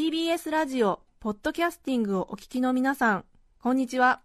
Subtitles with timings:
[0.00, 3.26] TBS ラジオ、ポッドキャスティングをお聞きの皆さん、
[3.58, 4.22] こんにちは。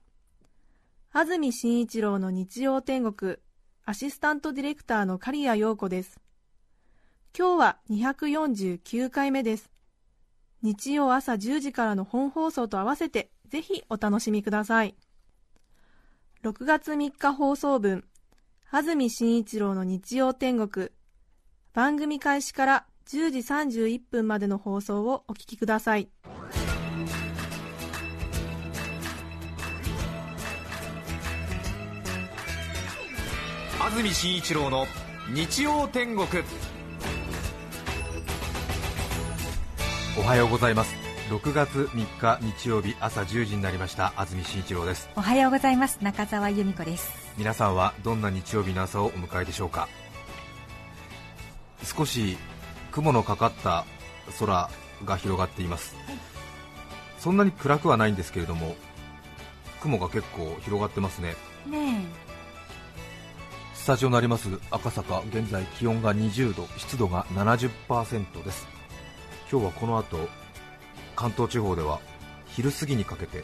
[1.11, 3.35] 安住紳一郎の日曜天国、
[3.83, 6.21] アシスタントディレクターの刈谷陽子です。
[7.37, 9.69] 今日は249回目です。
[10.61, 14.95] 日曜朝10時からの本放送と合わせて、ぜひお楽しみください。
[16.43, 18.05] 6月3日放送分、
[18.71, 20.87] 安住紳一郎の日曜天国、
[21.73, 26.09] 番組開始から10時31分までの放送をお聞きください。
[33.79, 34.87] 安住紳一郎の
[35.31, 36.25] 日曜天国。
[40.17, 40.95] おはようございます。
[41.29, 44.13] 6月3日日曜日朝10時になりました。
[44.17, 45.09] 安住紳一郎です。
[45.15, 45.99] おはようございます。
[46.01, 47.11] 中澤由美子です。
[47.37, 49.87] 皆さんはどんな日曜日の朝をお迎えでしょうか？
[51.83, 52.37] 少し
[52.95, 53.85] 雲のかかった
[54.39, 54.69] 空
[55.03, 55.97] が広がっています、
[57.19, 58.77] そんなに暗くはないんですけれども
[59.81, 61.35] 雲が結構広がってますね
[61.67, 62.05] ね
[63.73, 68.65] スタジオのあります赤坂、現在気温が20度、湿度が70%です。
[69.51, 70.29] 今日はこの後、
[71.17, 71.99] 関東地方では
[72.47, 73.43] 昼過ぎにかけて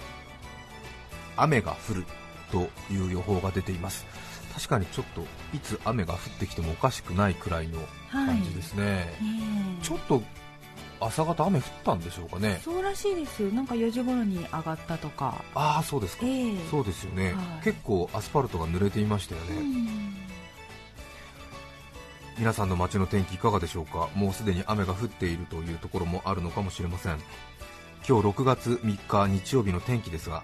[1.35, 2.05] 雨が降る
[2.51, 4.05] という予報が出ています。
[4.53, 5.21] 確かにちょっと
[5.55, 7.79] いつ雨が降ってきてもおかしくないくらいの
[8.11, 8.83] 感じですね。
[9.19, 9.83] えねえ。
[9.83, 10.21] ちょっと
[10.99, 12.61] 朝方雨降ったんでしょうかね。
[12.63, 13.51] そうらしいです。
[13.51, 15.43] なんか4時頃に上がったとか。
[15.55, 16.25] ああ、そうですか。
[16.25, 16.55] ええ。
[16.69, 17.63] そうですよね、はい。
[17.63, 19.55] 結構アスファルトが濡れていましたよね。
[19.57, 20.15] うん。
[22.37, 24.09] 皆さんの街の天気いかがでしょうか。
[24.15, 27.19] もうすでに雨が降っているというところもあるのかもしれません。
[28.07, 30.43] 今日6月3日日曜日の天気ですが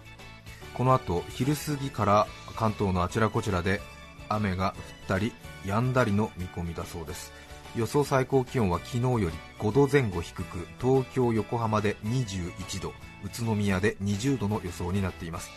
[0.76, 3.82] この後昼過ぎから関東のあちらこちらで
[4.30, 5.34] 雨が降ったり
[5.66, 7.32] 止んだりの見込みだそうです。
[7.76, 9.28] 予想最高気温は昨日より
[9.60, 12.90] 5度前後低く東京横浜で21度
[13.24, 15.52] 宇都宮で20度の予想になっています。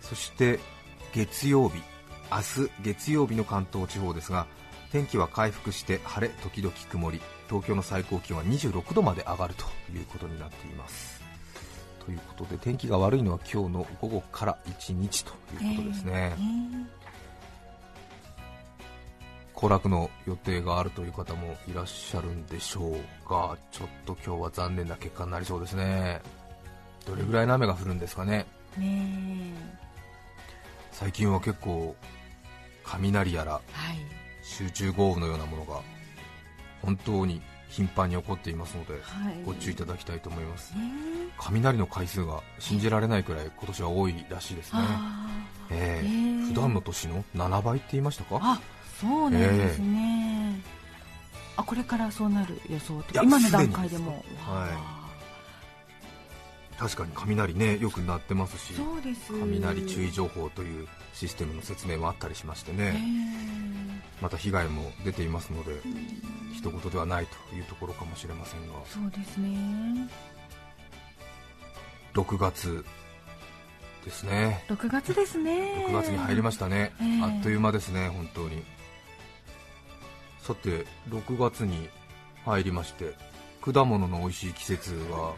[0.00, 0.60] そして
[1.12, 1.82] 月曜日
[2.30, 4.46] 明日月曜日の関東地方ですが
[4.92, 11.18] 天気は回復して晴れ時々曇り東京の最高気温は26度まで上がるということになっています。
[12.04, 16.97] ということで天気が悪いのは今日の午後から1日ということですね、え
[19.58, 22.92] 行楽の予定があるという方もいらっしゃるんでしょう
[23.28, 26.20] がちょっと今日は残念な結果になりそうですね。
[27.04, 28.46] どれぐらいの雨が降るんですかね。
[28.78, 28.80] え。
[28.80, 29.52] ね
[30.92, 31.96] 最近は結構
[32.84, 33.96] 雷やらえはい。
[34.44, 35.80] 集中豪雨のようなものが
[36.80, 38.98] 本当に頻繁に起こっていますので、は
[39.32, 39.42] い。
[39.44, 40.72] ご注意いただきたいと思います。
[41.36, 45.74] 雷の回数が信じられないくらい今年は多いらしいですね、あー。
[45.74, 46.06] ええ。
[46.06, 46.46] ええ。
[46.46, 48.38] 普段の年の7倍って言いましたか？
[48.40, 48.60] あ
[49.00, 50.60] そうなんですね、
[51.56, 53.22] あこれからそうなる予想と。
[53.22, 54.24] 今の段階でも。
[54.40, 54.98] はい。
[56.78, 58.74] 確かに雷ねよく鳴ってますし。
[58.74, 59.32] そうです。
[59.38, 62.94] 雷注意情報というシステムの説明もあったりしましてえね、
[64.20, 65.80] えまた被害も出ていますので
[66.56, 68.74] 一言ではないというところかもしれませんが。
[68.86, 70.08] そうですね。
[72.14, 72.84] 6月
[74.04, 74.64] ですね。
[74.68, 75.86] 6月ですね。
[75.88, 77.22] 6月に入りましたね、ええ。
[77.22, 78.64] あっという間ですね本当に
[80.48, 81.90] さて6月に
[82.46, 83.12] 入りまして
[83.60, 85.34] 果物の美味しい季節が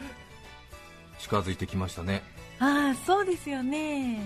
[1.19, 2.23] 近づいてきましたね。
[2.61, 4.21] ああそうですよね。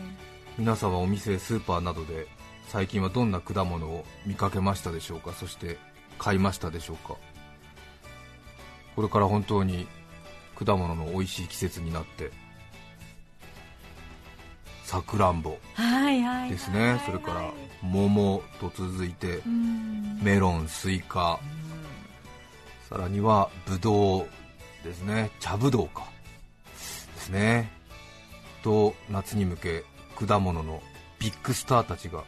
[0.58, 2.26] 皆さんはお店スーパーなどで
[2.68, 5.32] 最近はどんな果物を見かけましたでしょうか？
[5.32, 5.78] そして
[6.18, 7.16] 買いましたでしょうか？
[8.94, 9.86] これから本当に
[10.54, 12.30] 果物の美味しい季節になって
[14.84, 17.00] さくらんぼはいはいはいですね。
[17.06, 17.50] それから
[17.82, 20.20] 桃と続いてうん。
[20.22, 21.40] メロン、スイカ。
[22.88, 24.26] さらにはブドウ
[24.84, 25.30] ですね。
[25.40, 26.04] 茶ぶどうか。
[27.14, 27.70] ですね。
[28.62, 29.84] と夏に向け
[30.16, 30.82] 果物の
[31.18, 32.22] ビッグスターたちが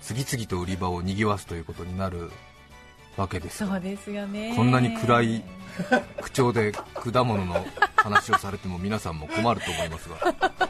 [0.00, 2.30] 次々と売り場を賑わすということになる
[3.16, 4.54] わけですそうですよね。
[4.56, 5.44] こんなに暗い
[6.20, 7.66] 口調で果物の
[7.96, 10.65] 話をされても皆さんも困ると思いますが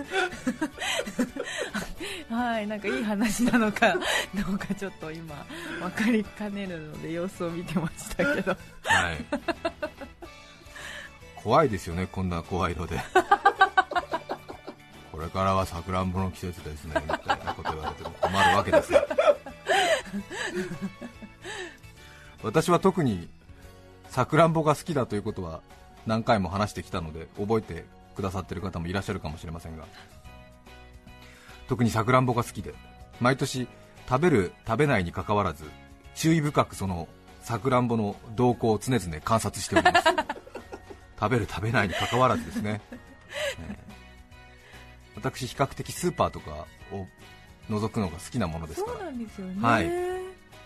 [2.28, 3.94] はいなんかいい話なのか
[4.34, 5.34] どうかちょっと今
[5.80, 8.56] 分かりかねるので様子を見てましたけど。
[8.84, 9.24] はい。
[11.36, 13.00] 怖いですよねこんな声色で。
[15.10, 19.06] これからはさくらんぼの季節ですねみたいなこと言われても困るわけですよ。
[22.42, 23.28] 私は特に
[24.08, 25.60] さくらんぼが好きだということは
[26.06, 27.84] 何回も話してきたので覚えて
[28.20, 29.84] くださってる方もいらっしゃるかもしれませんが
[31.68, 32.74] 特にさくらんぼが好きで
[33.20, 33.66] 毎年
[34.08, 35.64] 食べる食べないにかかわらず
[36.14, 37.08] 注意深くその
[37.40, 40.08] さくらんぼの動向を常々観察しております。
[41.18, 42.80] 食べる食べないにかかわらずですね、
[43.60, 43.90] えー
[45.16, 47.06] 私比較的スーパーとかを
[47.68, 48.96] 覗くのが好きなものですから。
[48.98, 49.54] そうなんですよね。
[49.60, 49.84] はい。
[49.84, 49.88] え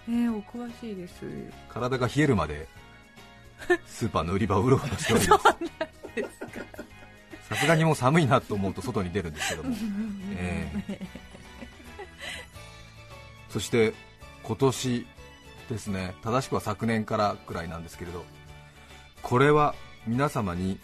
[0.08, 1.24] ー、お詳しいです。
[1.68, 2.68] 体が冷えるまで
[3.86, 5.44] スーパーの売り場をうろうろしております
[7.48, 9.74] さすがにもう寒いなと思うと外に出るんですけども、
[10.36, 11.34] えー
[13.54, 13.94] そして
[14.42, 15.06] 今年
[15.70, 18.24] ですね正しくは昨年からくらいなんですけれど
[19.22, 19.76] これは
[20.08, 20.80] 皆様に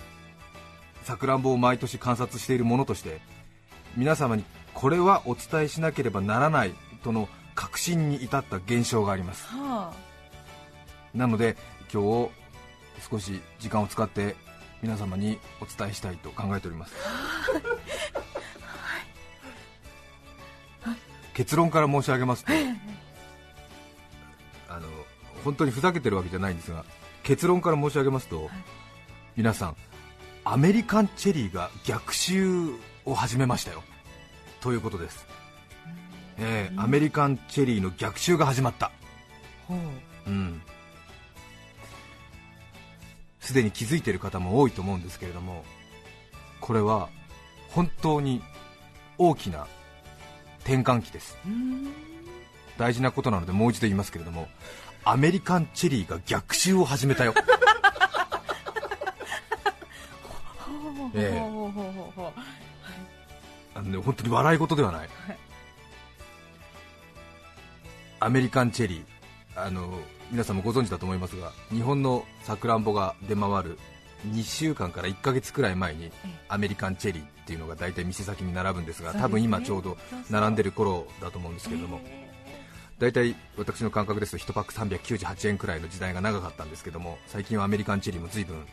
[1.02, 3.20] さくらんぼを毎年観察しているものとして
[3.96, 6.72] 皆様にこれはお伝えしなければならない
[7.02, 9.48] との確信に至った現象があります。
[9.48, 9.92] は
[11.12, 11.56] なので
[11.92, 12.30] 今日
[13.10, 14.36] 少し時間を使って
[14.82, 16.94] 皆様にお伝えしたいと考えております。
[21.34, 22.52] 結論から申し上げますと
[24.68, 24.86] あの
[25.42, 26.84] 本当にふざけてるわけじゃないんですが
[27.22, 28.50] 結論から申し上げますと、
[29.36, 29.76] 皆さん
[30.44, 32.70] アメリカンチェリーが逆襲
[33.04, 33.82] を始めましたよ。
[34.60, 35.26] ということです、
[36.38, 38.90] えーアメリカンチェリーの逆襲が始まった。
[40.26, 40.62] うん
[43.40, 45.64] すでに気づいている方も多いと思うんですけれども
[46.60, 47.08] これは
[47.70, 48.42] 本当に
[49.18, 49.66] 大きな
[50.60, 51.36] 転換期です。
[52.78, 54.48] 大事なことなのでもう一度言いますけれども
[55.04, 57.34] アメリカンチェリーが逆襲を始めたよ。
[61.14, 61.38] ええ。
[63.74, 65.08] あの、ね、本当に笑い事ではない、
[68.20, 69.98] アメリカンチェリーあの
[70.30, 73.78] 皆さんもご存知だと思いますが日本のさくらんぼが出回る
[74.28, 76.12] 2週間から1ヶ月くらい前に
[76.48, 79.96] アメリカンチェリーっていうのが大体店先に並ぶんですが多分今ちょうど
[80.28, 82.00] 並んでる頃だと思うんですけれども
[82.98, 88.66] 大体私の感覚ですと1パック398円くらいの時代が長かったんですけども最近はアメリカンチェリーも随分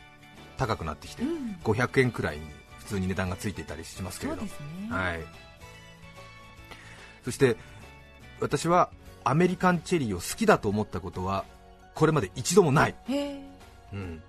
[0.58, 1.22] 高くなってきて
[1.64, 2.42] 500円くらいに
[2.78, 4.42] 普通に値段がついていたりしますけれど
[4.90, 5.20] はい、
[7.24, 7.56] そして
[8.40, 8.90] 私は
[9.28, 11.44] アメリカンチェリーを好きだと思ったことは
[11.94, 12.94] これまで一度もない、
[13.92, 14.22] うん、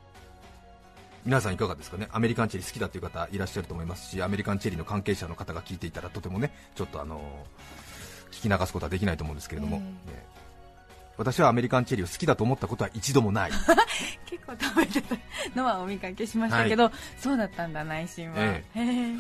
[1.24, 2.10] 皆さんいかがですかね？
[2.12, 7.22] アメリカンチェリー好きだという方いらっしゃると思いますしアメリカンチェリーの関係者の方が聞いていたらとてもねちょっとあの
[8.32, 9.82] 聞き流すことはできないと思うんですけれども、
[11.18, 13.52] 私はアメリカンチェリーを好きだと思ったことは一度もない。
[14.28, 15.16] 結構食べてた
[15.56, 19.16] のはお見かけしましたけど、そうだったんだ内心は、えへえ。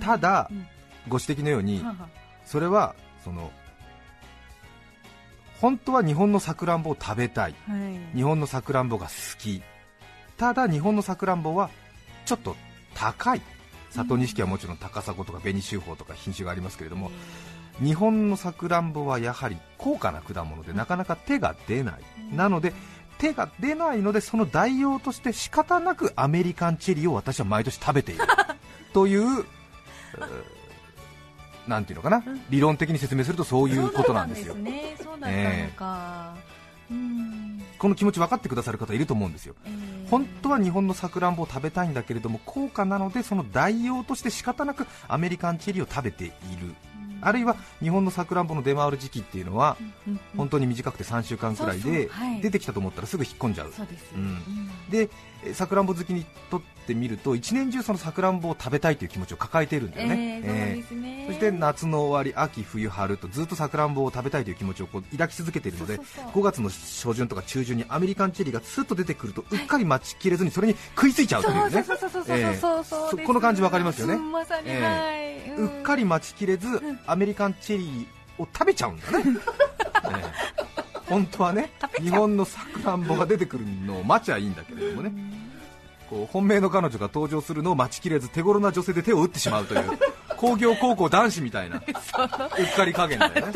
[0.00, 0.66] ただ、うん。
[1.08, 2.08] ご指摘のようにはは
[2.44, 2.94] それは
[3.24, 3.50] その
[5.60, 7.54] 本当は日本のさくらんぼを食べたい。
[7.68, 7.76] は
[8.14, 8.16] い。
[8.16, 9.62] 日本のさくらんぼが好き。
[10.36, 11.70] ただ日本のさくらんぼは
[12.26, 12.56] ちょっと
[12.94, 13.42] 高い。
[13.90, 17.10] 里錦はもちろん高砂とか紅秀峰とか品種がありますけれども、
[17.82, 22.02] 日本のさくらんぼはやはり高価な果物でなかなか手が出ない、
[22.34, 22.72] なので
[23.18, 28.24] 手が出ないのでその代用として仕方なくアメリカンチェリーを私は毎年食べている。
[28.92, 29.44] という、
[31.66, 34.54] なんていうのかな、理論的に説明するとそういうことなんですよ。
[34.54, 35.04] そうだったんですね。
[35.04, 36.36] そうだったのか、
[36.90, 37.62] うん。
[37.78, 39.54] この気持ち分かってくださる方いると思うんですよ。
[39.64, 46.32] えー本当は日本のさくらんぼを食べたいんだけれども高価なのでその代用として仕方なくアメリカンチェリーを食べている、
[47.20, 52.08] あるいは日本のさくらんぼの出回る時期っていうのはうんうん本当に短くて3週間くらいで
[52.40, 53.72] 出てきたと思ったらすぐ引っ込んじゃう。
[53.76, 54.70] そうです、うん。
[54.88, 55.08] でえ
[55.54, 61.24] さくらんぼ好きにとってみると一年中そのさくらんぼを食べたいという気持ちを抱えているんだよね、えーそうえーですね。
[61.28, 66.42] そして夏の終わり、秋、冬、春とずっとさくらんぼを食べたいという気持ちをこう抱き続けているのでそうそうそう。
[66.42, 71.82] 5月の初旬とか中旬にアメリカンチェリーがスッと出てくるとうっかり待ちきれずにそれに食いついちゃうというね。
[71.82, 73.00] そうそうそうそうえーそうそう。
[73.10, 74.14] そうですこの感じわかりますよね。
[74.14, 76.68] うんまさに、えはい、うっかり待ちきれず
[77.06, 78.06] アメリカンチェリー
[78.42, 79.24] を食べちゃうんだね、
[80.04, 80.24] え
[80.75, 80.75] え
[81.08, 81.70] 本当はね
[82.00, 85.12] 日本のさくらんぼが出てくるのを待ちゃいいんだけれどもね。
[86.08, 89.82] こう本命の彼女が登場するのを待ちきれず手頃な女性で手を打ってしまうという
[90.36, 91.82] 工業高校男子みたいな う。
[91.82, 93.52] っかり加減だよね。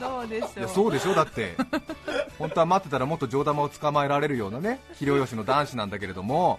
[0.00, 0.58] そうでしょう。
[0.58, 1.14] いやそうでしょ？
[1.14, 1.54] だって
[2.40, 6.58] 本当は待ってたらもっと上玉を捕まえられるようなね肥料よしの男子なんだけれども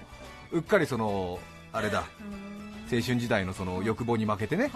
[0.52, 1.40] うっかりその
[1.74, 2.06] あれだ
[2.90, 4.72] 青春時代のその欲望に負けてね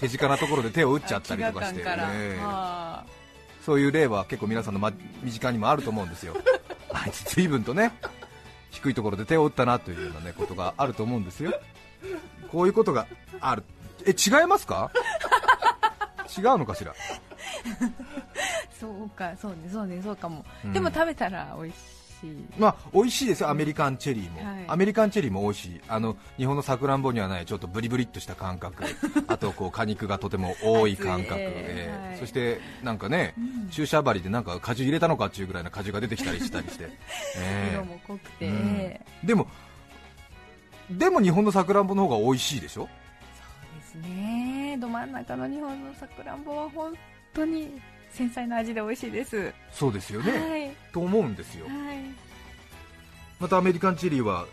[0.00, 3.04] 手近なところで手を打っちゃったりとかして、飢餓感からええは
[3.64, 6.34] そういう例は結構皆さんの、ま、身近にもあると思うんですよ、
[6.92, 7.92] あいつ随分とね
[8.70, 11.52] 低いところで手を打ったなというような、ね、ことがあると思うんですよ、
[12.50, 13.06] こういうことが
[13.40, 13.64] ある、
[14.06, 14.90] え違いますか？
[16.38, 16.94] 違うのかしら、あ
[18.80, 20.72] そうかそうねそうねそうかも、うん。
[20.72, 21.99] でも食べたら美味しい
[22.58, 24.64] まあ美味しいですよ、アメリカンチェリーも、はい。
[24.68, 28.84] アメリカンチェリーも美味しい、あの日本のさくらんぼにはないちょっとブリブリっとした感覚、
[29.28, 32.18] あとこう果肉がとても多い感覚、えーはい。
[32.18, 33.68] そしてなんかね、うん。
[33.70, 36.88] 注射針でなんか果汁入れたのかっていうぐらいの果汁が出てきたりしたりして、
[37.38, 39.26] えー色も濃くて、うん。
[39.26, 39.46] でも、
[40.90, 42.88] でも日本のさくらんぼの方が美味しいでしょ、そ
[43.98, 44.76] うですね。
[44.78, 46.94] ど真ん中の日本のさくらんぼは本
[47.32, 50.70] 当に繊細な味で美味しいです、そうですよね、はい。
[50.92, 51.74] と思うんですよ、はい。
[53.38, 54.46] またアメリカンチェリーは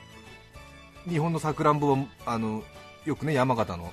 [1.08, 2.64] 日本のさくらんぼはあの
[3.06, 3.92] よくね山形の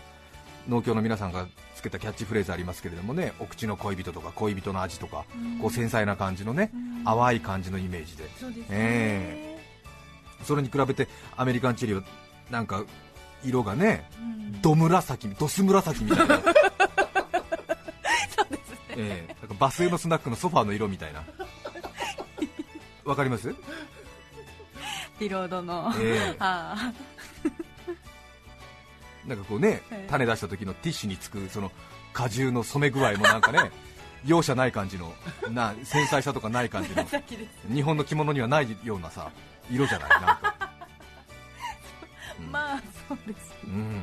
[0.68, 5.24] 農協の皆さんがつけたキャッチフレーズありますけれどもねお口の恋人とか恋人の味とか、
[5.60, 6.70] こう繊細な感じのね、
[7.04, 8.24] 淡い感じのイメージで。
[8.38, 9.58] そね、え
[10.42, 12.02] それに比べてアメリカンチェリーは
[12.50, 12.84] なんか
[13.44, 14.62] 色がねうん。
[14.62, 16.38] ど紫どす紫みたいな、
[18.96, 19.34] ええ。
[19.40, 21.22] なんかバスへのスナックのソファーの色みたいな。
[23.04, 23.54] わかります？
[25.18, 26.36] ピロードの、ええ。
[26.38, 26.92] あ
[29.26, 30.10] なんかこうねええ。
[30.10, 31.70] 種出した時のティッシュにつくその
[32.12, 33.70] 果汁の染め具合もなんかね
[34.26, 35.12] 容赦ない感じの
[35.50, 37.06] な繊細さとかない感じの
[37.72, 39.30] 日本の着物にはないようなさ
[39.70, 40.10] 色じゃない？
[40.10, 40.54] なんか、
[42.40, 43.52] う んまあそうです。
[43.64, 44.02] うん、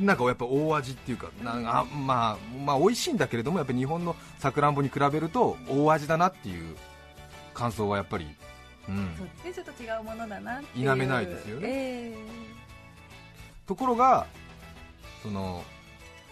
[0.00, 6.76] なんかやっぱ大味っていうかなんかあまあまあ美味しいんだけれどもやっぱり日本のさくらんぼに比べると大味だなっていう
[7.54, 8.26] 感想はやっぱり、
[8.88, 9.14] うん。
[9.16, 9.64] そうですね。
[9.64, 11.68] ちょっと違うものだな否めないですよね。
[11.68, 12.14] え
[13.66, 14.26] ところが
[15.22, 15.62] その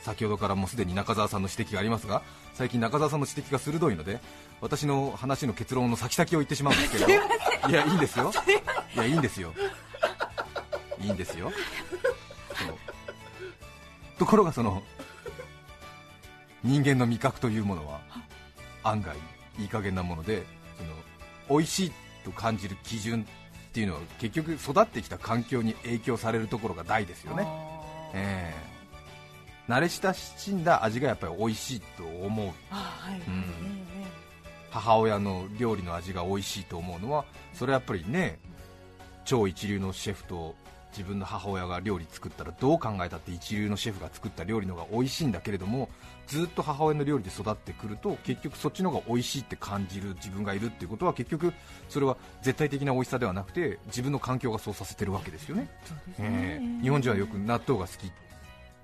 [0.02, 2.23] 先ほどからもうすでに中澤さんの指摘がありますが
[2.55, 4.21] 最近中澤さんの指摘が鋭いので
[4.61, 7.11] 私の話の結論の先々を言ってしまうんですけど。
[7.69, 8.33] いやいいんですよ。
[8.95, 9.52] いやいいんですよ。
[11.02, 11.50] いいんですよ
[14.21, 14.83] ところがその
[16.62, 18.03] 人間の味覚というものは
[18.83, 19.17] 案外
[19.59, 20.45] いい加減なもので
[20.77, 20.85] そ
[21.55, 23.27] の美味しいと感じる基準
[23.71, 27.47] っていうのは結局育ってきた環境に影響されるところが大ですよね、
[28.12, 28.55] え
[29.69, 29.73] え。
[29.73, 32.47] 慣れ親しんだ味がやっぱり美味しいと思う。
[32.69, 33.41] はい、うん。
[34.03, 34.07] え。
[34.71, 37.25] 母親の料理の味が美味しいと思うのは
[37.55, 38.39] それはやっぱりね
[39.25, 40.55] 超一流のシェフと
[40.90, 45.88] 自分の母親が料理作ったらどう考えたって一流のシェフが作った料理の方が美味しいんだけれども
[46.26, 51.52] ずっと母親の料理で育ってくると結局そっちの方が美味しいって感じる自分がいるっていうことは結局
[51.88, 55.62] それは絶対的な美味しさではなくて自分の環境がそうさせてるわけですよね。
[55.62, 55.70] ね。
[56.18, 58.12] え日本人はよく納豆が好き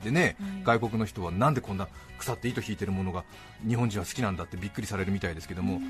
[0.02, 1.86] でね、はい外国の人はなんでこんな
[2.18, 3.24] 腐って糸引いてるものが
[3.66, 5.80] 日本人は好きなんだってびっくりされるみたいですけども、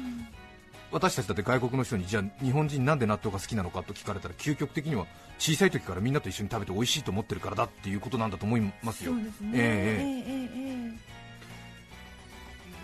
[0.92, 5.06] 私たちだって外国の人にじゃあ日本人なんで納豆が好きなのかと聞かれたら究極的には
[5.38, 9.12] 小さい時からみんなと一緒に食べて美味しいと思ってるからだっていうことなんだと思いますよ。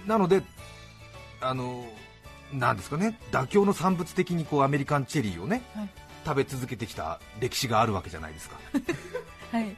[0.06, 0.42] なので
[1.40, 1.84] あの
[2.52, 5.88] なんですかね妥協の産物的にこうアメリカンチェリーをね、はい、
[6.24, 8.56] 食べ続けてきた歴史があるわけじゃないですか、
[9.52, 9.76] はい、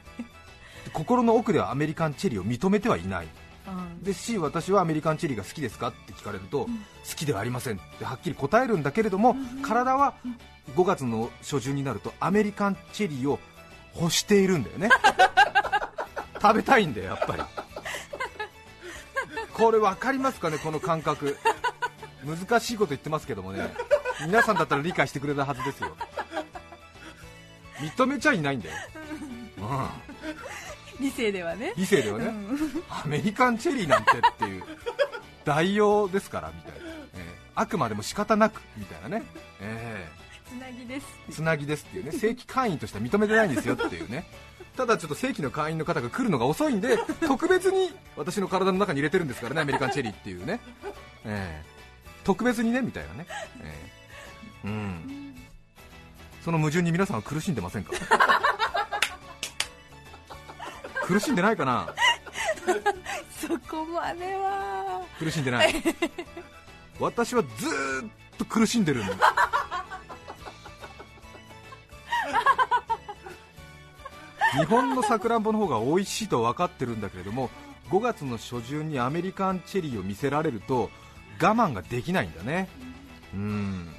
[0.91, 3.27] 心の奥ではアメリカンチェリーを認めてはいない、
[4.01, 6.69] ですし私はアメリカンチェリーが好きですかって聞かれると、好
[7.15, 10.13] きではありませんってはっきり答えるんだけれども、体は
[10.75, 13.39] 5月の初旬になるとアメリカンチェリーを
[13.99, 14.89] 欲しているんだよね。
[16.41, 17.43] 食べたいんだよやっぱり。
[19.53, 21.37] これ分かりますかねこの感覚。
[22.23, 23.73] 難しいこと言ってますけどもね。
[24.25, 25.95] 皆さんだったら理解してくれたはずですよ。
[27.79, 28.75] 認めちゃいないんだよ、
[29.57, 29.65] うん
[30.99, 31.73] 理性ではね。
[31.75, 32.33] 理性ではね、
[32.89, 34.63] アメリカンチェリーなんてっていう。
[35.43, 37.21] 代用ですからみたいな、ええ。
[37.53, 39.23] あくまでも仕方なくみたいなね、
[39.61, 40.07] え
[40.49, 41.07] つなぎです。
[41.29, 42.11] えつなぎですっていうね。
[42.11, 44.25] 正規会員としては認めてないんですよっていうね。
[44.75, 46.97] ただちょっと正規の会員の方が来るのが遅いんで
[47.27, 50.59] 特別に私の体の中に入れてるんですからねアメリカンチェリーっていうね、
[51.25, 51.65] ええ。
[52.23, 53.27] 特別にねみたいなね、
[53.61, 53.91] え
[54.65, 54.67] え。
[54.67, 55.35] うん。
[56.43, 57.93] その矛盾に皆さんは苦しんでませんか？
[61.05, 61.93] 苦しんでないかな？
[63.39, 65.01] そこまでは。
[65.19, 65.73] 苦しんでない。
[66.99, 69.15] 私はずーっと苦しんでるんだ
[74.53, 77.49] 日本のさくらんぼの方が美味しいと分かってるんだけれども
[77.89, 80.89] 5月の初旬にアメリカンチェリーを見せられると
[81.41, 82.69] 我慢ができないんだね。
[83.33, 83.89] うん。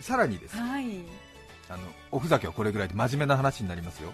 [0.00, 0.56] さらにです。
[0.56, 1.00] はい。
[1.68, 4.12] あのおふざけはこれぐらいで真面目な話になりますよ、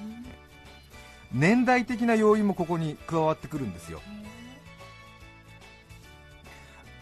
[1.33, 4.00] 年代的な要因もここに加わってくるんですよ。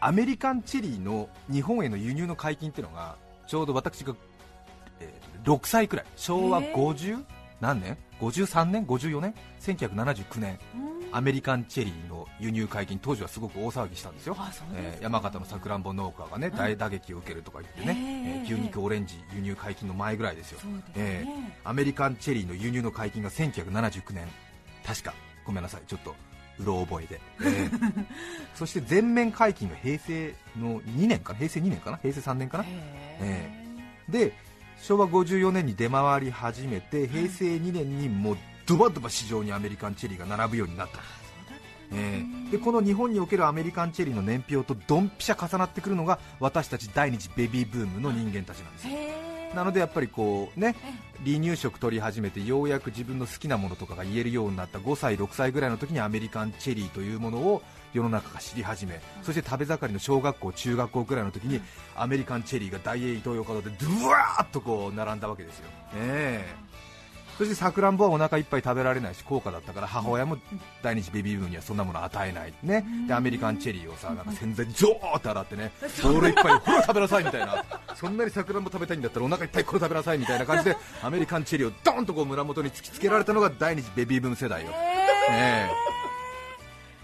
[0.01, 3.17] アメリカンチェリーの日本への輸入の解禁っていうのが
[3.47, 4.15] ちょうど私が、
[5.01, 7.23] えー6歳くらい昭和50、
[7.61, 10.59] 何年 ?53 年 ?54 年 ?1979 年。
[11.13, 14.35] アメリカンチェリーの輸入解禁当時はすごく大騒ぎしたんですよ。
[14.37, 20.57] あえー山形のさくらんぼ農家がね大打撃を受けるとか言ってね、えー牛肉オレンジ輸入解禁の前ぐらいですよ。
[20.59, 20.83] ですね。
[20.97, 24.27] えーアメリカンチェリーの輸入の解禁が1979年。
[24.85, 25.15] 確か。
[25.47, 25.83] ごめんなさい。
[25.87, 26.15] ちょっと
[26.59, 28.07] うろ覚えで、えー。
[28.57, 31.39] そして全面解禁が平成の2年かな？
[31.39, 31.97] 平成2年かな？
[31.99, 32.65] 平成3年かな？
[32.67, 33.51] へ
[34.09, 34.33] で
[34.83, 40.99] 昭和54年に出回り始めて平成2年にもうドバドバ市場にアメリカンチェリーが並ぶようになった。
[41.93, 48.93] えーでこの日本におけるアメリカンチェリーの年表とドンピシャ重なってくるのが私たち第二次ベビーブームの人間たちなんですよ。
[49.55, 50.77] なのでやっぱりこうね
[51.25, 57.63] 離乳食取り始めてようやく自分の好きなものとかが言えるようになった5歳6歳ぐらいの時にアメリカンチェリーというものを
[57.95, 61.61] 世の中が知り始めそして食べ盛りの小学校中学校ぐらいの時に
[61.97, 66.65] アメリカンチェリーが大英イトーヨーカドーでドワーッとこう並んだわけですよ、ええ。
[67.39, 70.39] そしてさくらんぼはお腹いっぱい食べられないし高価だったから母親も
[70.83, 75.73] 第二次ベビーブームにはそんなもの与えない、ね、でアメリカンチェリーをさなんか洗剤でジョーって洗ってね
[76.03, 77.65] ボールいっぱいほら食べなさいみたいな。
[77.97, 84.71] そんなにさくらんぼ食べたいんだったらお腹いっぱいこれ食べなさいみたいな感じで アメリカンチェリーをドーンとこう胸元に突きつけられたのが第二次ベビーブーム世代よ、
[85.31, 85.94] ええ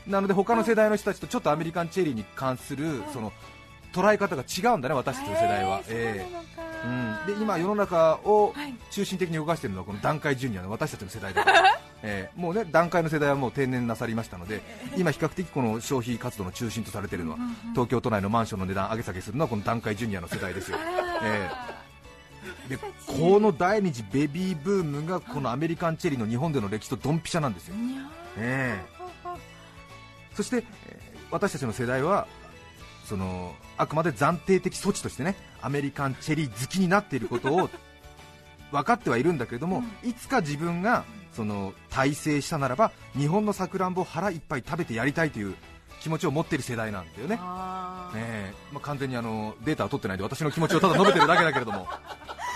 [0.06, 3.32] なので他の世代の人たちとちょっとアメリカンチェリーに関するその
[3.92, 6.60] 捉え方が違うんだね私たちの世代は、ええ。
[6.82, 8.54] うん、で今世の中を
[8.90, 14.62] 中心的に動かしているのはこの段階ジュニアの私たちの世代だから、 えーもうね段階の世代はもう定年なさりましたので
[14.96, 17.38] 今比較的この消費活動の中心とされているのは
[17.72, 20.78] 東京都内のマンションの値段上げ下げするのはこの段階ジュニアの世代ですよ、
[21.22, 21.80] えー
[22.70, 27.74] でこの第二次ベビーブームがこのアメリカンチェリーの日本での歴史とドンピシャなんですよ、
[28.38, 28.99] ええ
[30.34, 32.26] そして、えー私たちの世代は
[33.04, 37.70] そのあくまで暫定的措置としてねアメリカンチェリー好きになっていることを
[38.70, 45.56] 分かってはいるんだけれども、いつか自分がその大成したならば日本のさくらんぼを腹いっぱい食べてやりたいという
[46.00, 47.34] 気持ちを持っている世代なんだよね。
[47.34, 47.40] ね
[48.14, 48.54] え。
[48.70, 51.88] まあ、完全にあのデータは取ってないんで私の気持ちをただ述べてるだけだけれども。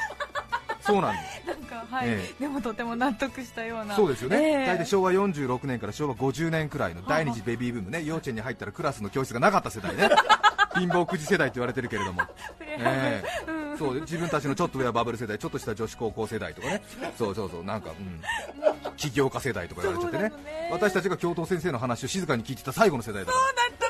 [0.81, 1.19] そうなんで
[1.53, 1.54] す
[1.91, 2.43] はい、ええ。
[2.43, 3.97] でもとても納得したような。
[3.97, 4.67] そうですよね、ええ。
[4.67, 10.09] 大体昭和46年から昭和50年くらいの第二次ベビーブームね、幼稚園に入ったらクラスの教室がなかった世代ね、
[10.77, 12.23] 貧乏くじ世代と言われてるけれども、
[12.61, 13.77] ええ。
[13.79, 16.83] そう自分たちのちょっと上はバブル世代、ちょっとした女子高校世代とかね、
[17.19, 20.29] そうそうそう、なんか、うん、起業家世代とか言われちゃってね。
[20.45, 20.69] ね。
[20.71, 23.39] 私たちが教頭先生の話を静かに聞いてた最後の世代だか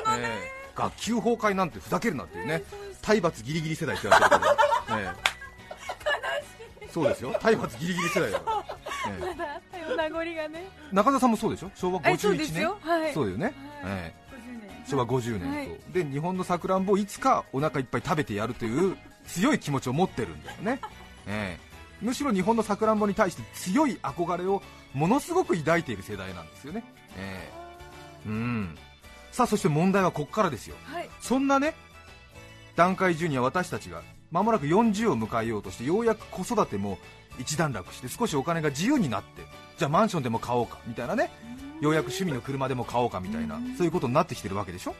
[0.05, 0.65] ら、ええ。
[0.75, 2.63] 学級崩壊なんてふざけるなっていうね、
[3.01, 4.55] 体罰ギリギリ世代って言われてるか
[4.95, 5.34] ら、 ええ
[6.95, 8.65] そうですよ、体罰ギリギリ世代だから。
[9.11, 10.69] ええまだ名残がね。
[10.93, 11.71] 中田さんもそうでしょ？
[11.75, 12.13] 昭和51年？
[12.13, 12.77] えそうですよ。
[12.81, 13.13] はい。
[13.13, 13.53] そうだよね、はい。
[13.83, 14.69] え50年。
[14.79, 20.79] え昭和50年、で日本のさくらんぼをいつかお腹いっぱい食べてやるという強い気持ちを持ってるんだよね、
[21.27, 21.75] ええ。
[22.01, 26.83] むしろ日本のさくらんぼに対して強い憧れをものすごく抱いている世代なんですよね、
[27.17, 27.49] え
[28.25, 28.29] え。
[28.29, 28.77] うん。
[29.33, 30.77] さあそして問題はここからですよ。
[30.85, 31.09] はい。
[31.19, 31.73] そんなね
[32.77, 34.01] 段階ジュニア私たちが
[34.35, 36.97] 間もなく40を迎えようとしてようやく子育ても
[37.39, 39.43] 一段落して少しお金が自由になって
[39.77, 41.31] じゃあマンションでも買おうかみたいなね。
[41.81, 44.95] ようやく趣味の車でも買おうかみたいなそういうことになってきてるわけでしょ？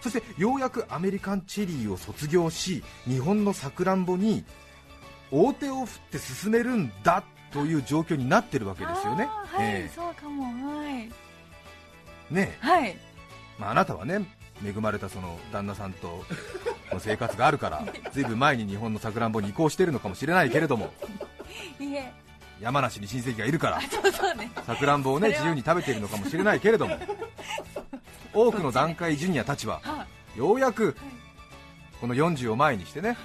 [0.00, 4.44] そしてようやくアメリカンチェリーを卒業し日本のさくらんぼに
[5.30, 9.26] 大手を振って進めるんだという状況になってるわけですよね。
[9.26, 10.44] はい、えそうかも
[10.78, 11.10] はい。
[12.30, 12.66] えねえ。
[12.66, 12.96] はい。
[13.58, 14.20] まあ、あなたはね
[14.64, 16.24] 恵まれたその旦那さんと
[16.92, 20.92] の生活があるからずいぶん前に日本のさくらんぼに移行しているのかもしれないけれども
[21.78, 22.12] いえ。
[22.60, 24.50] 山梨に親戚がいるから そうそうね。
[24.66, 26.98] さくらんぼをね自由に食べているのかもしれないけれども
[28.32, 30.96] 多くの段階ジュニアたちははようやく
[32.00, 33.16] この40を前にしてね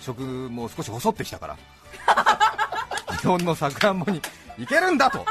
[0.00, 1.56] 食も少し細ってきたから
[3.20, 4.20] 日本のさくらんぼに
[4.58, 5.18] 行けるんだと。
[5.18, 5.28] 確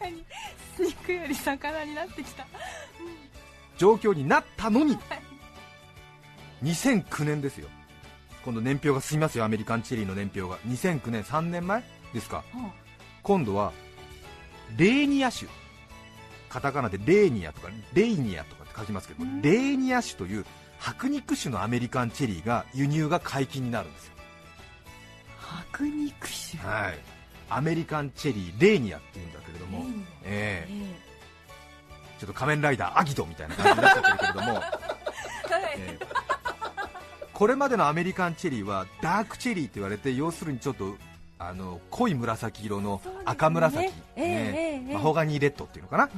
[0.00, 0.24] かに
[0.78, 2.46] 肉より魚になってきた
[3.82, 4.96] 状況になったのに。
[6.62, 7.66] 2009年ですよ。
[8.44, 9.44] 今度年表が進みますよ。
[9.44, 10.56] アメリカンチェリーの年表が。
[10.72, 11.82] 2009年3年前
[12.14, 12.44] ですか。
[13.24, 13.72] 今度は
[14.76, 15.50] レーニア種。
[16.48, 20.44] カタカナでレーニアとかレイニアとかって書きますけどレーニア種という
[20.78, 24.12] 白肉種のアメリカンチェリーが輸入が解禁になるんですよ。
[25.38, 26.62] 白肉種。
[26.62, 26.98] はい。
[27.50, 29.80] アメリカンチェリーレーニアっていうんだけれども。
[29.80, 29.90] レー
[30.24, 30.66] え。
[30.70, 31.11] ええ
[32.22, 34.62] ちょっと仮面ライダーアギトみたいな感じになっちゃってるけれども、えはい。
[35.76, 36.06] ええ。
[37.32, 40.94] これまでのアメリカンチェリーはダークチェリーって言われて要するにちょっと
[41.40, 43.92] あの濃い紫色の赤紫、ええ。
[44.16, 46.10] ええええマホガニーレッドっていうのかな、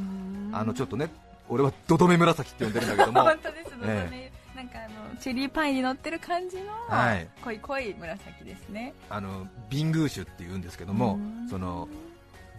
[0.53, 1.09] あのちょっとね
[1.49, 3.23] 俺はドドメ紫って呼んでるんだけども。
[3.23, 7.27] 本当ですね、なんかあのチェリーパイに乗ってる感じの、はい。
[7.43, 8.93] 濃い濃い紫ですね。
[9.09, 11.49] あのビングー種っていうんですけどもうん。
[11.49, 11.89] その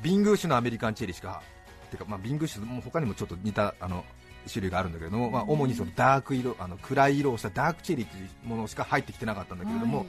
[0.02, 1.44] ビングー種のアメリカンチェリーしか
[1.86, 4.04] てか、まあ、ビングー種も他にもちょっと似たあの
[4.52, 10.08] 種類があるんだけれども、まあ、主にそのダーク色あの暗い色をしたダークチェリーというものしか入ってきてなかったんだけれども、はい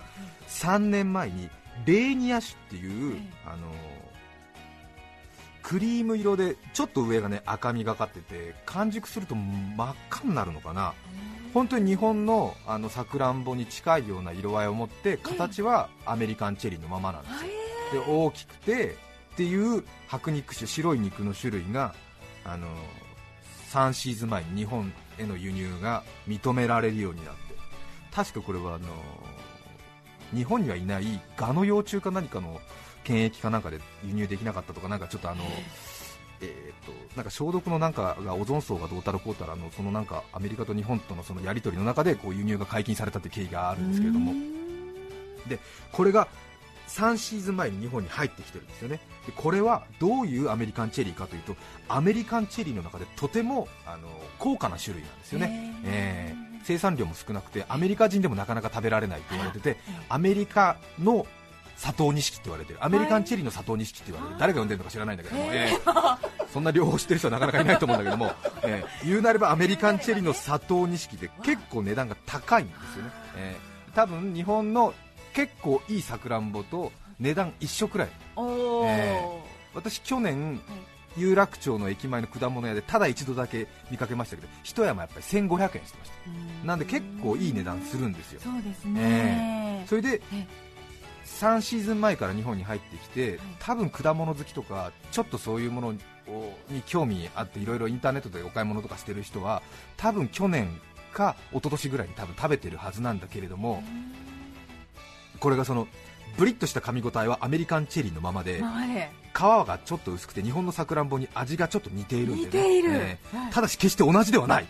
[0.48, 1.50] 3年前に
[1.84, 3.20] レーニア種っていう、ええ。
[3.46, 3.66] あの
[5.62, 10.94] クリーム色でちょっと上がね赤みがかってて完熟すると真っ赤になるのかな。
[11.52, 18.04] 本当に日本のあのさくらんぼに近いような色合いを持って形はアメリカンチェリーのままなんですよ。
[18.04, 18.96] で大きくて
[19.36, 21.94] っていう白肉種白い肉の種類が
[22.42, 22.68] あの
[23.70, 27.40] 3シーズン前に日本への輸入が認められるようになって。
[28.14, 28.86] 確かこれはあの
[30.34, 32.62] 日本にはいないガの幼虫か何かの
[33.04, 35.44] 検疫かなんかで輸入できなかったとかなんかちょっとあの
[36.40, 44.32] えー、となんか消毒のなんかがオゾン層がどうたらこうたらのそのなんかアメリカと日本とのそのやり取りの中でこう輸入が解禁されたっていう経緯があるんですけれども。
[45.92, 46.26] これが
[46.88, 49.00] 3シーズン前に日本に入ってきてるんですよね。
[49.26, 51.56] でこれはどういうアメリカンチェリーかというと
[51.88, 59.76] アメリカンチェリーの中でとてもあの高価な種類なんですよね、えー生産量も少なくてアメリカ人でもなかなか食べられないと言われてて
[60.08, 61.24] アメリカの
[61.80, 62.84] 佐藤錦って言われてる。
[62.84, 64.40] アメリカンチェリーの佐藤錦って言われる。
[64.40, 66.18] 誰が呼んでるのか知らないんだけども、えー。
[66.52, 68.32] そんな両方知ってる人はなかなかいないと思うんだけども、
[68.64, 74.92] えー言うなればアメリカンチェリーの佐藤錦で結構値段が高いんですよね、えー多分日本の
[75.36, 78.08] 結構いいさくらんぼと値段一緒くらい。
[78.86, 79.20] え
[79.74, 80.58] 私去年
[81.18, 86.10] 有楽町の駅前の果物屋でただ一度だけ見かけましたけど一山やっぱり1500円してまし
[86.62, 86.66] た。
[86.66, 88.40] なんで結構いい値段するんですよ。
[88.42, 90.46] そうですね、それでえ
[91.26, 95.92] 3シーズン前から日本に入ってきて多分果物好きとかちょっとそういうものを
[96.70, 99.62] に興味あっていろいろインターネットでお買い物とかしてる人は
[99.98, 100.80] 多分去年
[101.12, 103.82] か一昨年ぐらいに多分食べてるはずなんだけれども
[105.40, 105.86] これがその
[106.36, 108.62] ブリッとした噛み応えはアメリカンチェリーのままで
[109.32, 112.92] 皮がちょっと薄くて日本のさくらんぼに味がちょっと似ているんで、ね、似ている。
[112.92, 113.36] ええ。
[113.36, 113.52] はい。
[113.52, 114.66] ただし決して同じではない、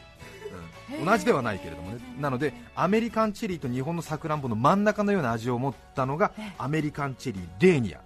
[0.98, 1.04] うん。
[1.04, 1.98] 同じではないけれどもね。
[2.20, 6.52] なのでアメリカンチェリーと日本のさくらんぼの真ん中のような味を持ったのがええ。
[6.58, 8.00] アメリカンチェリーレーニア、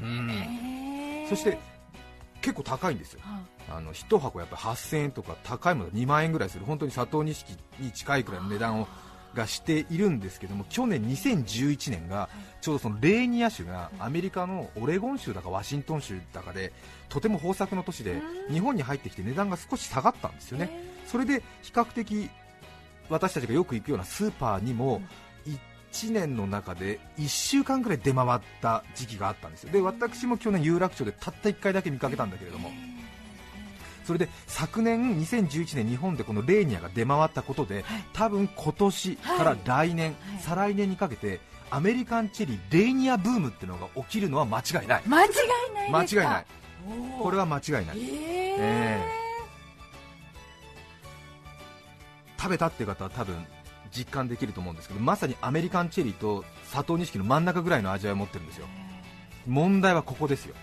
[0.00, 1.26] うん。
[1.28, 1.58] そして
[2.42, 3.20] 結構高いんですよ。
[3.22, 6.64] はあの1箱やっぱり8000円とか高いもの2万円ぐらいする。
[6.66, 8.88] 本当に佐藤錦に近いくらいの値段を
[9.34, 12.28] がしているんですけども去年2011年が
[12.60, 16.72] ちょうどそのレーニア州がアメリカのオレゴン州だかワシントン州だかで
[17.08, 20.70] とても豊作の年で日本に入ってきて値段が少し下がったんですよね。
[21.06, 22.30] それで比較的
[23.08, 25.02] 私たちがよく行くようなスーパーにも
[25.92, 29.72] 1年の中で1週間ぐらい出回った時期があったんですよ。
[29.72, 32.70] で私も去年有楽町でたった1回だけ見かけたんだけれども
[34.04, 40.42] それで昨年2011年日本でこのレーニアが出回ったことで多分今年から来年、はい。
[40.42, 45.02] 再来年にかけてアメリカンチェリーレーニアブームっていうのが起きるのは間違いない。
[45.06, 45.30] 間違い
[45.74, 46.22] ない間ですか？
[46.22, 46.44] 違いない。
[47.22, 47.86] これは間違いない。
[47.86, 47.96] えー。
[48.58, 49.22] え
[52.38, 53.36] 食べたっていう方は多分
[53.96, 58.66] 実感できると思うんですけどまさにアメリカンチェリーと佐藤錦の真ん中ぐらいの味わいを持ってるんですよ。
[59.46, 60.54] 問題はここですよ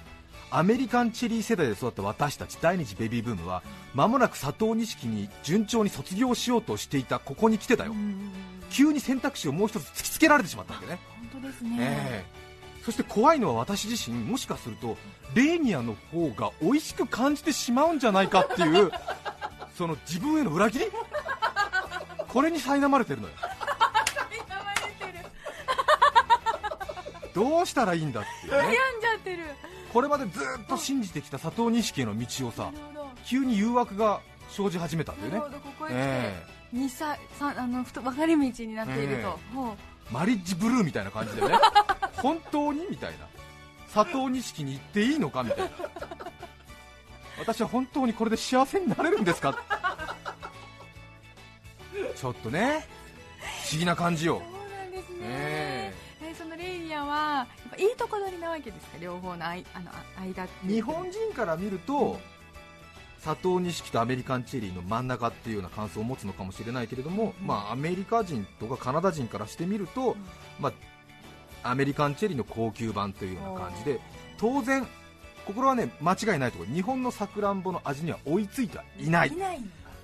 [0.52, 3.62] アメリカンチェリー世代で育った私たち第二次ベビーブームは
[3.94, 7.92] 間もなく佐藤錦に順調に卒業しようとしていたここに来てたよ。
[7.92, 8.32] うん
[8.72, 11.00] 急に選択肢をもう一つ突きつけられてしまったわけね。
[11.32, 12.84] 本当ですね、ええ。
[12.86, 14.96] そして怖いのは私自身もしかすると
[15.34, 18.92] レーニアの方が美味しく感じてしまうんじゃないかっていう
[19.76, 20.92] その自分への裏切り？
[22.28, 23.34] これに苛まれてるのよ。
[27.34, 29.44] どうしたらいいんだっていう悩んねじゃってる
[29.94, 32.72] これまでずっと信じてきた佐藤錦への道をさ
[33.26, 35.56] 急に誘惑が生じ始めたんだよね。
[36.90, 39.74] 歳三あのふと分かれ道になっていると、えほう。
[40.12, 41.56] マリッジブルーみたいな感じでね。
[42.18, 43.26] 本当にみたいな。
[43.94, 45.70] 佐藤錦に行っていいのかみたいな。
[47.40, 49.58] 私は本当にこれで幸せになれるんですか？
[52.16, 52.86] ちょっとね
[53.66, 55.59] 不思議な感じよ、そうなんですね、ええ
[57.80, 58.98] いいとこ取りなわけですか？
[59.00, 62.20] 両方のあいあのあ間っ日本人から見ると
[63.24, 67.48] 佐藤錦とアメリカンチェリーの真ん中っていうような感想を持つのかもしれないけれども、うん。
[67.48, 70.16] まあ、アメリカ人とかカナダ人からしてみると、
[70.60, 70.72] ま
[71.64, 74.00] あ、アメリカンチェリーの高級版というような感じで
[74.38, 74.88] 当然
[75.46, 76.74] ここはね間違いないところ。
[76.74, 79.32] 日本のさくらんぼの味には追いついてはいない。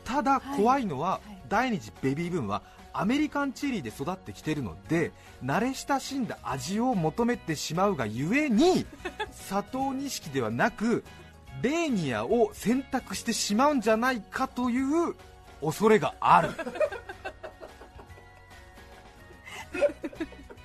[0.03, 0.57] ただはい。
[0.57, 1.41] 怖いのは、はい。
[1.47, 2.61] 第二次ベビーブームは
[2.97, 5.11] アメリカンチェリーで育ってきてるので
[5.43, 8.85] 慣れ親しんだ味を求めてしまうがゆえに
[9.49, 11.03] 佐藤錦ではなく
[11.61, 15.15] レーニアを選択してしまうんじゃないかという
[15.61, 16.49] 恐れがある。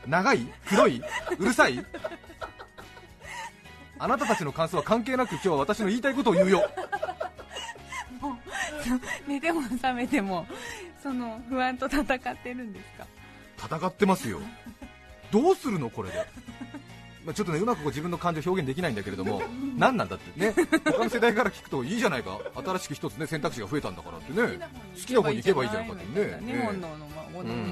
[0.06, 0.46] 長い？
[0.68, 1.02] 黒い？
[1.38, 1.84] うるさい？
[3.98, 6.68] あなたたちの感想は関係なく今日は私の言いたいことを言うよ
[9.26, 10.46] 寝ても覚めても
[11.02, 13.06] その不安と戦ってるんですか？
[13.76, 14.40] 戦ってますよ。
[15.30, 16.26] どうするのこれで？
[17.24, 19.42] まあちょっとねうまくこう自分の感情表現できないんだけれども
[19.76, 20.54] 何なんだってね。
[20.84, 22.38] 他の世代から聞くといいじゃないか。
[22.64, 24.66] 新しく一つね選択肢が増えたんだからってね。
[24.96, 26.26] 好きな方に行けばいいじゃないかってね。
[26.26, 26.40] ねえ。
[26.48, 27.06] え本能の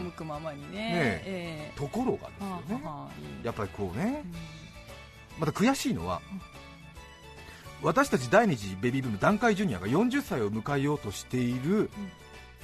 [0.04, 0.78] 向くままにね。
[0.78, 1.70] ねえ。
[1.70, 2.34] えところがで
[2.66, 2.84] すえよね。
[3.42, 4.22] やっぱりこうね。
[4.24, 4.34] うん
[5.40, 6.20] また悔しいのは
[7.82, 11.90] 私たち第二次ベビーブーム団塊ジュニアが40歳を迎えようとしている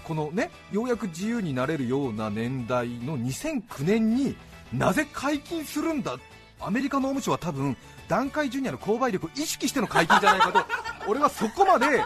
[0.05, 4.37] このねようやく自由になれるような年代の2009年に
[4.73, 6.17] なぜ解禁するんだ？
[6.61, 7.77] アメリカ農務省は多分
[8.09, 10.67] 団塊ジュニアの購買力を意識しての解禁じゃないかと
[11.11, 12.03] 俺はそこまで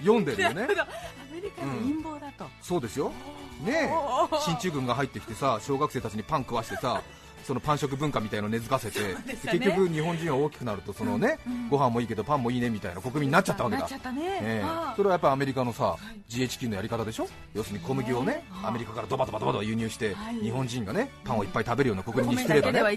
[0.00, 0.62] 読んでるよね。
[0.64, 0.66] ア
[1.34, 3.12] メリカの陰謀だと、そうですよ。
[3.64, 4.40] ねえ。
[4.44, 7.02] 進駐軍が入ってきてさ小学生たちにパン食わしてさ
[7.50, 9.16] そのパン食文化みたいのを根付かせて、ね。
[9.26, 13.88] 結局日本人は大きくなるとそのね、ご飯もいいけどパンもいいねみたいな国民になっちゃったわけだ。
[13.88, 15.96] それはやっぱアメリカのさ
[16.28, 17.26] GHQ のやり方でしょ？
[17.52, 22.96] 要するに小麦をねアメリカからドバドバドバドバ輸入してはい日本人がねパンをいっぱい食べるような国民に米してればね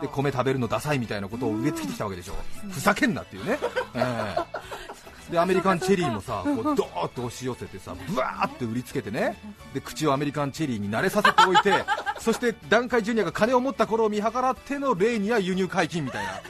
[0.00, 2.34] で米食べるのダサいみたいなことを植え付けてきたわけでしょ
[2.70, 3.58] ふざけんなっていうね、
[3.94, 4.00] え
[4.38, 4.96] え
[5.30, 9.36] でアメリカンチェリーもさこうドーッと押し寄せてさブワーって売りつけてね
[9.74, 11.84] で口をアメリカンチェリーに慣れさせておいて
[12.18, 16.40] そして団塊ジュニアが金を持った頃を見計らってのレーニア輸入解禁みたいな。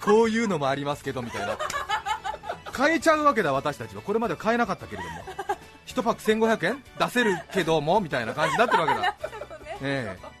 [0.00, 1.56] こういうのもありますけどみたいな。
[2.72, 4.02] 買えちゃうわけだ私たちは。
[4.02, 5.16] これまでは買えなかったけれども。
[5.86, 6.84] 1パック1500円？
[6.98, 9.16] 出せるけどもみたいな感じになってるわけだ。
[9.82, 10.32] ええ。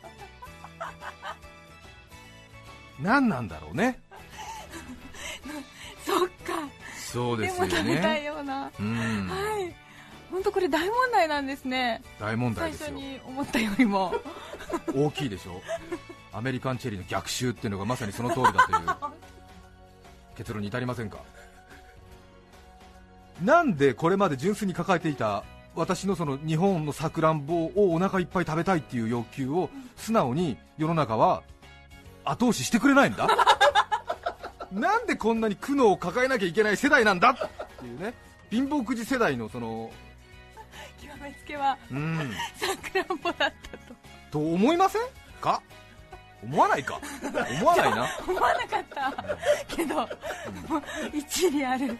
[3.00, 4.00] 何なんだろうね。
[6.04, 6.82] そっか。
[7.12, 8.96] そうでよですも食べたいねような、うん。
[9.28, 9.74] はい
[10.32, 12.02] 本当これ大問題なんですね。
[12.18, 13.08] 大問最初題ですよ。
[13.12, 14.14] に思ったよりも。
[14.94, 15.60] 大きいでしょ。
[16.32, 18.78] アメリカンチェリーの逆襲っていうのがまさにその通りだという。
[20.34, 21.18] 結論に至りませんか？
[23.42, 31.42] なんでこれまで純粋に抱えていた私のその日本のさくらんぼをお腹いっぱい食べたいっていう欲求を素直に世の中は
[32.24, 33.28] 後押ししてくれないんだ？
[34.72, 37.30] なんでこんなに苦悩を抱えなきゃいけない世代なんだ？
[37.30, 37.34] っ
[37.78, 38.14] ていうね。
[38.50, 39.90] 貧乏くじ世代のその
[41.22, 42.32] 極めつけはうん。
[42.56, 43.94] さくらんぼだったと。
[44.30, 45.02] と思いません
[45.40, 45.62] か？
[46.42, 47.00] 思わないか？
[47.60, 48.08] 思わないな。
[48.26, 49.14] 思わなかった
[49.76, 49.94] けど、
[50.68, 50.82] もう
[51.14, 51.98] 一理ある。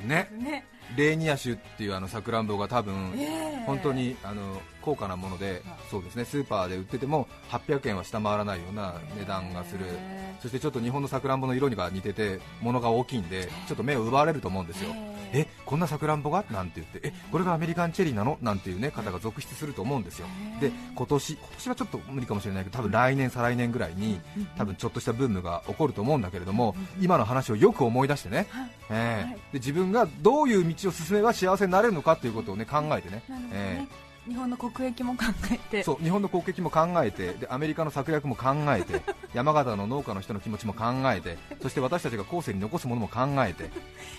[0.00, 0.28] ね。
[0.32, 0.64] ね
[0.96, 5.78] レーニア種っていうあのさくらんぼが多分ええ本当にあの高価なものではい。
[5.90, 6.24] そうですね。
[6.24, 9.84] スーパーで売ってても800円は下回らないような値段がする。
[9.88, 14.90] へそしてちょっと日本のさくらんぼの色が似てて物が大きいんでちょっと目を奪われると思うんですよ。
[15.32, 16.44] へえこんなさくらんぼが？
[16.50, 17.00] なんて言って。
[17.08, 18.38] えこれがアメリカンチェリーなの？
[18.40, 20.26] なんていうね方が続出すると思うんですよ。
[20.60, 24.20] で今年今年はちょっと無理かもしれないけど多分来年再来年ぐらいに
[24.56, 28.46] 多分ちょっとしたブームが起こると思うんだけれども今の話をよく思い出してね。
[28.50, 28.70] はい。
[28.90, 33.22] えで自分がどういう道を進めば幸せになれるのかということを、ね、考えてね。
[33.28, 33.88] なるほどえね、
[34.28, 35.82] 日本の国益も考えて。
[35.82, 39.02] そう日本の国益も考えてでアメリカの策略も考えて
[39.34, 43.70] 山形の農家の人の気持ちも考えてそして私たちが後世に残すものも考えて、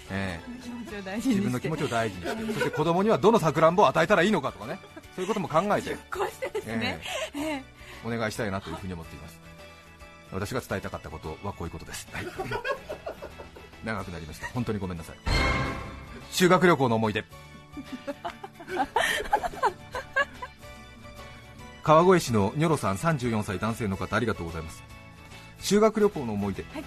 [0.10, 0.62] ええ。
[0.62, 1.42] 気持ちを大事にして。
[1.42, 4.80] 自分の気持ちを大事にしてそして子供にはどのさくらんぼを与えたらいいのかとかね。
[5.16, 5.98] そういうことも考えて、
[8.06, 9.40] お願いしたいなというふうに思っています。
[10.32, 12.26] 私が伝えたかったことはこういうことです、はい。
[13.84, 14.48] 長くなりました。
[14.48, 15.67] 本当にごめんなさい
[16.32, 17.24] 修学旅行の思い出。
[21.84, 24.84] 川越市のニョロさん34歳男性の方ありがとうございます。
[25.60, 26.84] 修学旅行の思い出、はい。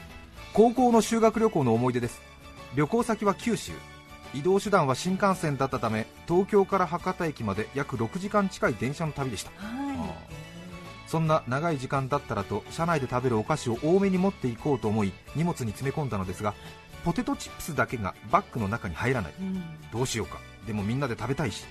[0.53, 2.20] 高校の修学旅行の思い出です。
[2.74, 3.72] 旅行先は九州。
[4.35, 9.50] 移動手段は新幹線だったため東京から博多駅まで約6時間近い電車の旅でした。
[9.50, 9.81] は
[11.11, 16.55] そんな長い時間だったらと車内で食べるお菓子を多めに持っていこうと思い荷物に詰め込んだのですが
[17.04, 19.32] ポテトチップスだけがバッグの中に入らない。
[19.32, 19.62] い、うん。
[19.92, 20.38] どうしようか。
[20.66, 21.64] でもみんなで食べたいし。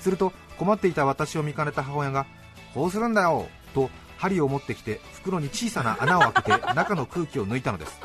[0.00, 2.26] すると困っていた私を見かねた母親が
[2.74, 8.00] こうするんだよと針を持ってきて袋に小さな穴を開けて 中の空気を抜いたのです。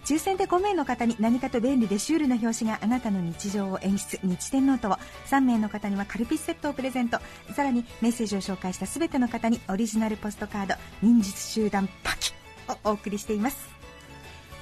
[0.05, 7.19] 抽選で5名の方に何かと便利でシュールな表紙があなたの日常を演出日天ノートを3名の方にはカルピスセットをプレゼント。
[7.55, 12.33] さらにメッセージを紹介した全ての方にオリジナルポストカード忍術集団パキ
[12.69, 13.69] をお送りしています。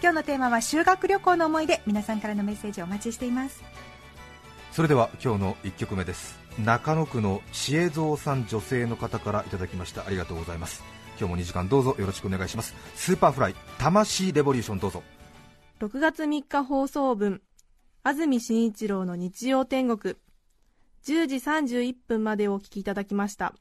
[0.01, 3.62] 今日のテーマは修学旅行の思い出皆さんからのメッセージをお待ちしています。
[4.72, 6.38] それでは今日の1曲目です。
[6.64, 10.07] 中野区の知恵蔵さん女性の方からいただきました。
[10.07, 10.83] ありがとうございます。
[11.18, 12.74] 今日も2時間どうぞよろしくお願いします。
[12.94, 15.03] Superfly 魂レボリューションどうぞ。
[15.80, 17.40] 6月3日放送分
[18.02, 20.16] 安住紳一郎の日曜天国。
[21.04, 23.54] 10時31分までお聞きいただきました。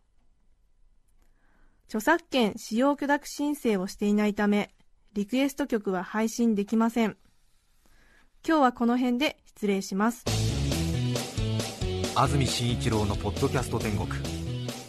[1.85, 4.71] 著作権使用許諾申請をしていないため
[5.13, 7.17] リクエスト曲は配信できません。
[8.43, 10.25] 今日はこの辺で失礼します。
[12.15, 14.09] 安住紳一郎のポッドキャスト天国。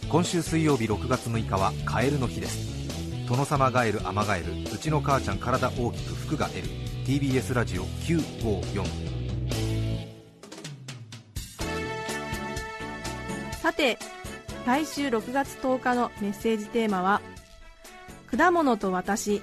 [0.09, 3.27] 今週水曜日6月6日はカエルの日です。
[3.27, 8.85] 殿様ガエルアマガエルうちの母ちゃん体大きく服が L TBS ラジオ954
[13.59, 13.97] さて
[14.67, 17.19] 来週6月10日のメッセージテーマは
[18.29, 19.41] 「果物と私」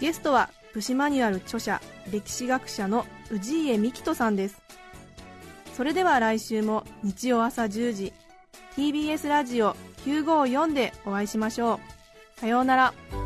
[0.00, 4.60] ゲストは武士マニュアル著者歴史学者の氏家幹人さんです。
[5.76, 8.12] それでは来週も日曜朝10時
[8.74, 11.78] TBS ラジオ954でお会いしましょ
[12.36, 12.40] う。
[12.40, 13.25] さようなら。